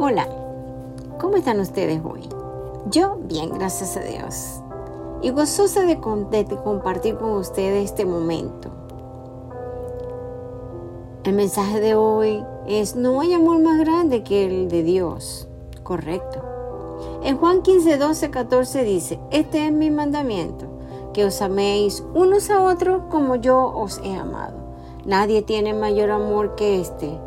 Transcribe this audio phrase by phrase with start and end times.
[0.00, 0.28] Hola,
[1.18, 2.20] ¿cómo están ustedes hoy?
[2.88, 4.60] Yo bien, gracias a Dios.
[5.22, 8.70] Y gozosa de, compartir con ustedes este momento.
[11.24, 15.48] El mensaje de hoy es, no hay amor más grande que el de Dios.
[15.82, 16.44] Correcto.
[17.24, 20.66] En Juan 15, 12, 14 dice, este es mi mandamiento,
[21.12, 24.58] que os améis unos a otros como yo os he amado.
[25.04, 27.18] Nadie tiene mayor amor que este,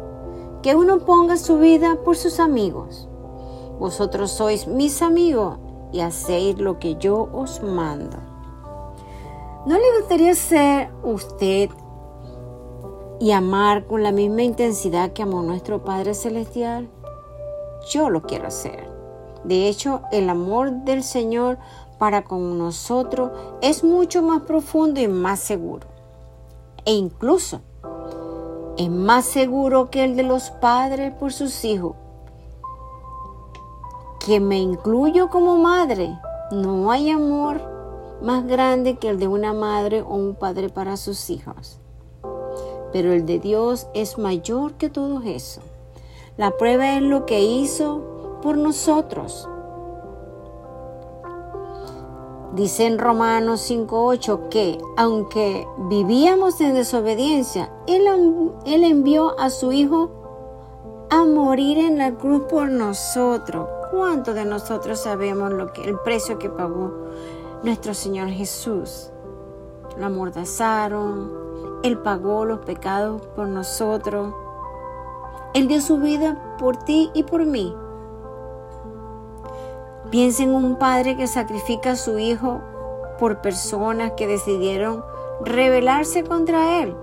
[0.62, 3.07] que uno ponga su vida por sus amigos.
[3.79, 5.57] Vosotros sois mis amigos
[5.92, 8.18] y hacéis lo que yo os mando.
[9.66, 11.69] ¿No le gustaría ser usted
[13.19, 16.89] y amar con la misma intensidad que amó nuestro Padre Celestial?
[17.89, 18.89] Yo lo quiero hacer.
[19.43, 21.57] De hecho, el amor del Señor
[21.97, 25.88] para con nosotros es mucho más profundo y más seguro.
[26.86, 27.61] E incluso
[28.78, 31.96] es más seguro que el de los padres por sus hijos.
[34.25, 36.17] Que me incluyo como madre.
[36.52, 37.61] No hay amor
[38.22, 41.80] más grande que el de una madre o un padre para sus hijos.
[42.94, 45.61] Pero el de Dios es mayor que todo eso.
[46.38, 49.47] La prueba es lo que hizo por nosotros.
[52.53, 58.03] Dice en Romanos 5.8 que aunque vivíamos en desobediencia, él,
[58.66, 60.11] él, envió a su Hijo
[61.09, 63.69] a morir en la cruz por nosotros.
[63.91, 66.91] ¿Cuántos de nosotros sabemos lo que, el precio que pagó
[67.63, 69.11] nuestro Señor Jesús?
[69.97, 71.31] Lo amordazaron,
[71.83, 74.33] Él pagó los pecados por nosotros.
[75.53, 77.73] Él dio su vida por ti y por mí.
[80.11, 82.61] Piensa en un padre que sacrifica a su hijo
[83.17, 85.05] por personas que decidieron
[85.45, 86.93] rebelarse contra él.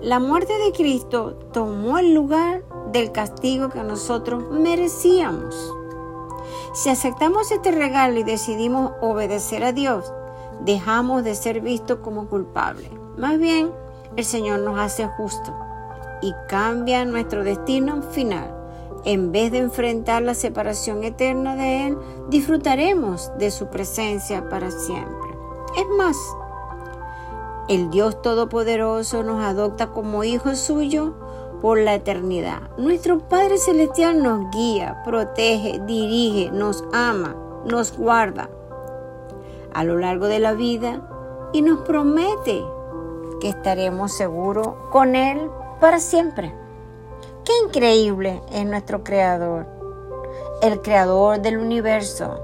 [0.00, 5.54] La muerte de Cristo tomó el lugar del castigo que nosotros merecíamos.
[6.74, 10.12] Si aceptamos este regalo y decidimos obedecer a Dios,
[10.64, 12.90] dejamos de ser vistos como culpables.
[13.16, 13.70] Más bien,
[14.16, 15.54] el Señor nos hace justo
[16.22, 18.57] y cambia nuestro destino final.
[19.04, 21.98] En vez de enfrentar la separación eterna de Él,
[22.28, 25.28] disfrutaremos de su presencia para siempre.
[25.76, 26.16] Es más,
[27.68, 31.12] el Dios Todopoderoso nos adopta como hijos suyos
[31.60, 32.62] por la eternidad.
[32.76, 37.36] Nuestro Padre Celestial nos guía, protege, dirige, nos ama,
[37.66, 38.48] nos guarda
[39.74, 41.02] a lo largo de la vida
[41.52, 42.64] y nos promete
[43.40, 46.54] que estaremos seguros con Él para siempre.
[47.48, 49.66] Qué increíble es nuestro Creador,
[50.60, 52.38] el Creador del universo,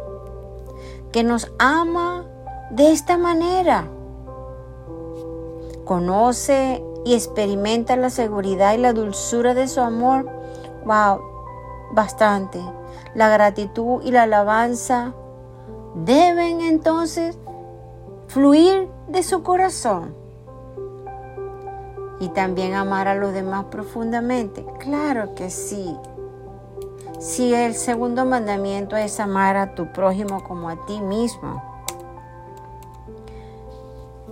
[1.13, 2.25] que nos ama
[2.71, 3.87] de esta manera.
[5.85, 10.25] Conoce y experimenta la seguridad y la dulzura de su amor.
[10.87, 11.21] Wow,
[11.93, 12.63] bastante.
[13.15, 15.13] La gratitud y la alabanza
[15.97, 17.37] deben entonces
[18.29, 20.24] fluir de su corazón
[22.21, 24.65] y también amar a los demás profundamente?
[24.79, 25.97] Claro que sí.
[27.19, 31.63] Si el segundo mandamiento es amar a tu prójimo como a ti mismo.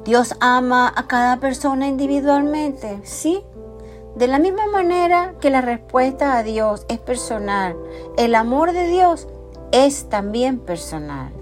[0.05, 3.45] Dios ama a cada persona individualmente, ¿sí?
[4.17, 7.77] De la misma manera que la respuesta a Dios es personal,
[8.19, 9.29] el amor de Dios
[9.71, 11.42] es también personal.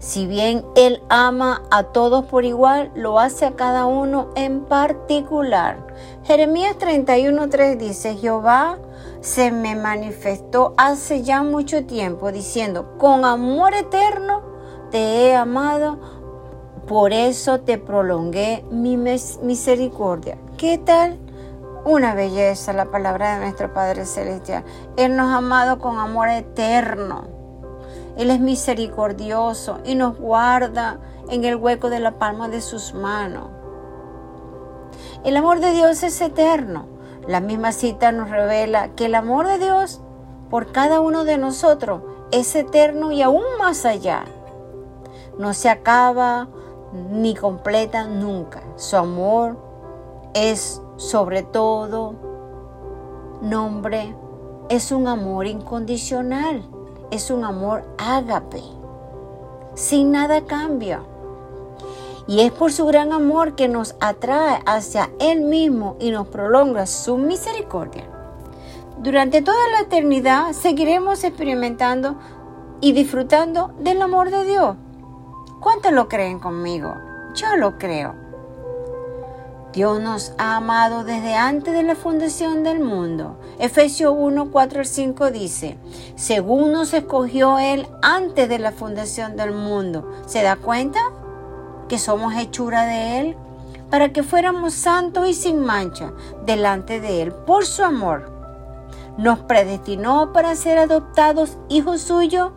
[0.00, 5.86] Si bien Él ama a todos por igual, lo hace a cada uno en particular.
[6.24, 8.78] Jeremías 31.3 dice, Jehová
[9.20, 14.40] se me manifestó hace ya mucho tiempo diciendo, con amor eterno
[14.90, 15.98] te he amado,
[16.88, 20.38] por eso te prolongué mi misericordia.
[20.56, 21.18] ¿Qué tal?
[21.84, 24.64] Una belleza la palabra de nuestro Padre Celestial.
[24.96, 27.39] Él nos ha amado con amor eterno.
[28.16, 30.98] Él es misericordioso y nos guarda
[31.28, 33.48] en el hueco de la palma de sus manos.
[35.24, 36.86] El amor de Dios es eterno.
[37.26, 40.00] La misma cita nos revela que el amor de Dios
[40.48, 42.02] por cada uno de nosotros
[42.32, 44.24] es eterno y aún más allá.
[45.38, 46.48] No se acaba
[46.92, 48.62] ni completa nunca.
[48.76, 49.56] Su amor
[50.34, 52.14] es sobre todo
[53.40, 54.14] nombre,
[54.68, 56.68] es un amor incondicional
[57.10, 58.62] es un amor ágape,
[59.74, 61.02] sin nada cambia.
[62.26, 66.86] Y es por su gran amor que nos atrae hacia Él mismo y nos prolonga
[66.86, 68.04] su misericordia.
[68.98, 72.16] Durante toda la eternidad seguiremos experimentando
[72.80, 74.76] y disfrutando del amor de Dios.
[75.60, 76.94] ¿Cuántos lo creen conmigo?
[77.34, 78.29] Yo lo creo.
[79.72, 83.38] Dios nos ha amado desde antes de la fundación del mundo.
[83.60, 85.78] Efesios 1, 4 al 5 dice,
[86.16, 90.10] según nos escogió Él antes de la fundación del mundo.
[90.26, 90.98] ¿Se da cuenta?
[91.88, 93.36] Que somos hechura de Él
[93.90, 96.12] para que fuéramos santos y sin mancha
[96.44, 98.28] delante de Él por su amor.
[99.18, 102.50] Nos predestinó para ser adoptados hijos suyos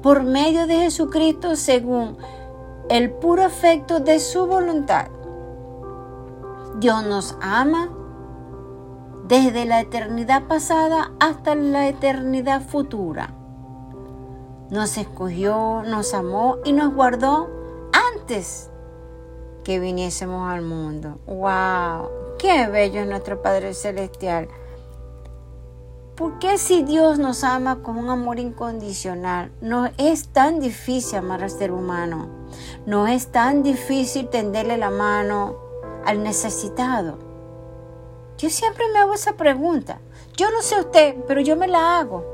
[0.00, 2.16] por medio de Jesucristo según
[2.88, 5.08] el puro efecto de su voluntad
[6.80, 7.90] Dios nos ama
[9.28, 13.34] desde la eternidad pasada hasta la eternidad futura.
[14.70, 17.50] Nos escogió, nos amó y nos guardó
[18.14, 18.70] antes
[19.62, 21.18] que viniésemos al mundo.
[21.26, 22.08] ¡Wow!
[22.38, 24.48] ¡Qué bello es nuestro Padre Celestial!
[26.16, 31.42] ¿Por qué si Dios nos ama con un amor incondicional, no es tan difícil amar
[31.42, 32.30] al ser humano?
[32.86, 35.69] No es tan difícil tenderle la mano
[36.04, 37.18] al necesitado?
[38.38, 40.00] Yo siempre me hago esa pregunta.
[40.36, 42.24] Yo no sé usted, pero yo me la hago.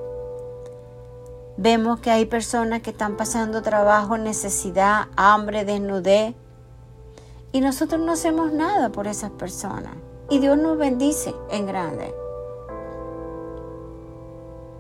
[1.57, 6.35] Vemos que hay personas que están pasando trabajo, necesidad, hambre, desnudez.
[7.51, 9.95] Y nosotros no hacemos nada por esas personas.
[10.29, 12.15] Y Dios nos bendice en grande.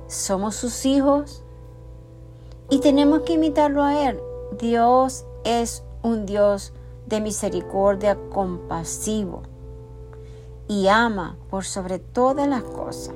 [0.06, 1.43] Somos sus hijos
[2.69, 4.21] y tenemos que imitarlo a Él.
[4.59, 6.73] Dios es un Dios
[7.06, 9.43] de misericordia compasivo
[10.69, 13.14] y ama por sobre todas las cosas.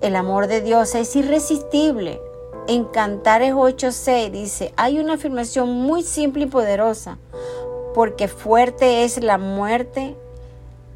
[0.00, 2.20] El amor de Dios es irresistible.
[2.66, 7.18] En Cantares 8:6 dice, hay una afirmación muy simple y poderosa,
[7.94, 10.16] porque fuerte es la muerte,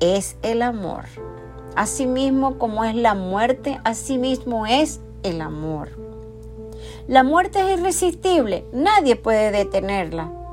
[0.00, 1.04] es el amor.
[1.76, 5.90] Asimismo como es la muerte, asimismo es el amor.
[7.08, 10.43] La muerte es irresistible, nadie puede detenerla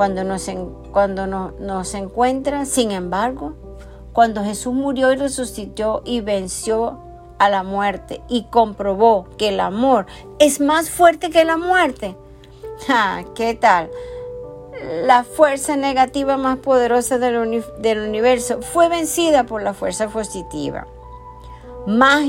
[0.00, 0.50] cuando nos,
[0.92, 2.64] cuando nos encuentra.
[2.64, 3.52] Sin embargo,
[4.14, 7.00] cuando Jesús murió y resucitó y venció
[7.38, 10.06] a la muerte y comprobó que el amor
[10.38, 12.16] es más fuerte que la muerte.
[13.34, 13.90] ¿Qué tal?
[15.04, 20.86] La fuerza negativa más poderosa del, universo fue vencida por la fuerza positiva.
[21.86, 22.24] Más,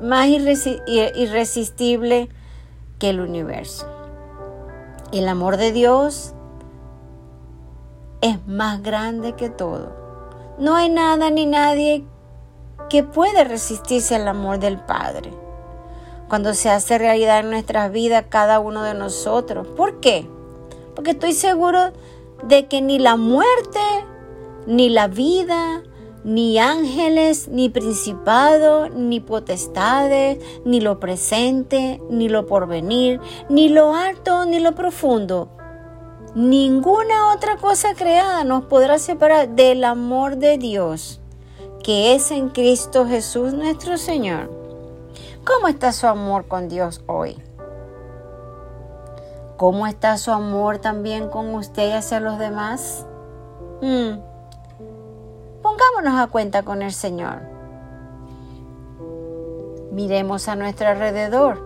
[0.00, 2.30] más irresistible
[2.98, 3.86] que el universo.
[5.12, 6.32] El amor de Dios
[8.22, 9.92] es más grande que todo.
[10.58, 12.04] No hay nada ni nadie
[12.88, 15.32] que puede resistirse al amor del Padre.
[16.28, 19.66] Cuando se hace realidad en nuestras vidas cada uno de nosotros.
[19.66, 20.26] ¿Por qué?
[20.94, 21.92] Porque estoy seguro
[22.44, 23.80] de que ni la muerte,
[24.66, 25.82] ni la vida,
[26.24, 34.44] ni ángeles, ni principado, ni potestades, ni lo presente, ni lo porvenir, ni lo alto,
[34.44, 35.48] ni lo profundo
[36.34, 41.20] Ninguna otra cosa creada nos podrá separar del amor de Dios,
[41.84, 44.50] que es en Cristo Jesús nuestro Señor.
[45.44, 47.36] ¿Cómo está su amor con Dios hoy?
[49.58, 53.06] ¿Cómo está su amor también con usted y hacia los demás?
[53.82, 54.18] Hmm.
[55.60, 57.42] Pongámonos a cuenta con el Señor.
[59.90, 61.62] Miremos a nuestro alrededor.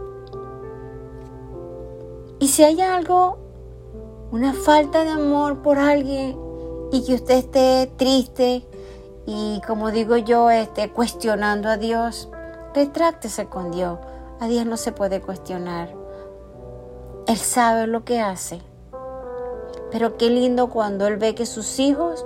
[2.40, 3.45] Y si hay algo
[4.30, 6.38] una falta de amor por alguien
[6.92, 8.66] y que usted esté triste
[9.26, 12.28] y como digo yo, esté cuestionando a Dios,
[12.74, 13.98] retráctese con Dios.
[14.38, 15.92] A Dios no se puede cuestionar.
[17.26, 18.60] Él sabe lo que hace.
[19.90, 22.24] Pero qué lindo cuando Él ve que sus hijos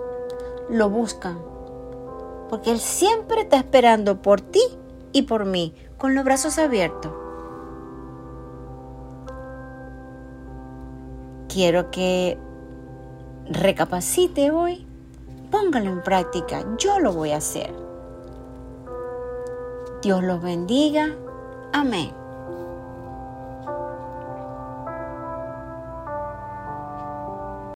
[0.68, 1.38] lo buscan.
[2.50, 4.62] Porque Él siempre está esperando por ti
[5.12, 7.12] y por mí, con los brazos abiertos.
[11.52, 12.38] Quiero que
[13.50, 14.86] recapacite hoy,
[15.50, 17.74] póngalo en práctica, yo lo voy a hacer.
[20.02, 21.14] Dios los bendiga.
[21.72, 22.19] Amén.